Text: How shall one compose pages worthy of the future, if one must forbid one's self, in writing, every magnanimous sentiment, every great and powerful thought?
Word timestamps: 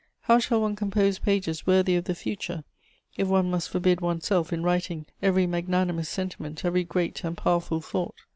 How 0.21 0.39
shall 0.39 0.61
one 0.61 0.75
compose 0.75 1.19
pages 1.19 1.67
worthy 1.67 1.95
of 1.95 2.05
the 2.05 2.15
future, 2.15 2.63
if 3.17 3.27
one 3.27 3.51
must 3.51 3.69
forbid 3.69 4.01
one's 4.01 4.25
self, 4.25 4.51
in 4.51 4.63
writing, 4.63 5.05
every 5.21 5.45
magnanimous 5.45 6.09
sentiment, 6.09 6.65
every 6.65 6.83
great 6.83 7.23
and 7.23 7.37
powerful 7.37 7.81
thought? 7.81 8.15